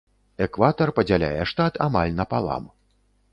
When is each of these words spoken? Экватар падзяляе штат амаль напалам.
Экватар 0.45 0.91
падзяляе 0.99 1.43
штат 1.51 1.79
амаль 1.87 2.17
напалам. 2.21 2.67